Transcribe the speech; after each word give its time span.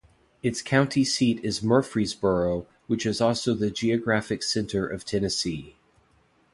Its 0.41 0.63
county 0.63 1.03
seat 1.03 1.39
is 1.43 1.61
Murfreesboro, 1.61 2.65
which 2.87 3.05
is 3.05 3.21
also 3.21 3.53
the 3.53 3.69
geographic 3.69 4.41
center 4.41 4.87
of 4.87 5.05
Tennessee. 5.05 5.75